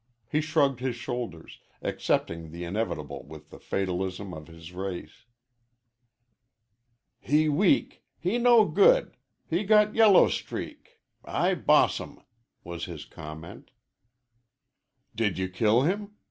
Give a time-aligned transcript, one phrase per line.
[0.27, 5.25] He shrugged his shoulders, accepting the inevitable with the fatalism of his race.
[7.19, 8.03] "He weak.
[8.17, 9.15] He no good.
[9.47, 10.99] He got yellow streak.
[11.23, 12.23] I bossum,"
[12.63, 13.69] was his comment.
[15.13, 16.15] "Did you kill him?"